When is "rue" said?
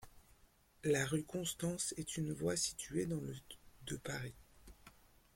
1.05-1.21